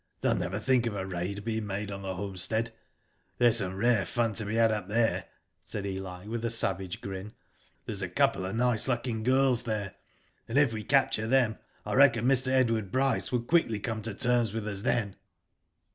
They'll 0.21 0.33
never 0.33 0.57
think 0.57 0.87
of 0.87 0.95
a 0.95 1.05
raid 1.05 1.45
being 1.45 1.67
made 1.67 1.91
on 1.91 2.01
the 2.01 2.15
homestead. 2.15 2.73
There's 3.37 3.57
some 3.57 3.75
rare 3.75 4.03
fun 4.03 4.33
to 4.33 4.45
be 4.45 4.55
had 4.55 4.71
up 4.71 4.87
there," 4.87 5.25
said 5.61 5.85
Eli, 5.85 6.25
with 6.25 6.43
a 6.43 6.49
savage 6.49 7.01
grin. 7.01 7.33
'* 7.59 7.85
There's 7.85 8.01
a 8.01 8.09
couple 8.09 8.47
of 8.47 8.55
nice 8.55 8.87
looking 8.87 9.21
gals 9.21 9.61
there, 9.61 9.93
and 10.47 10.57
if 10.57 10.73
we 10.73 10.83
capture 10.83 11.27
ihem, 11.27 11.59
I 11.85 11.93
reckon 11.93 12.25
Mr. 12.25 12.47
Edward 12.47 12.91
Bryce 12.91 13.29
woulJ 13.29 13.45
quickly 13.45 13.79
come 13.79 14.01
to 14.01 14.15
terms 14.15 14.53
with 14.53 14.67
us 14.67 14.81
then." 14.81 15.17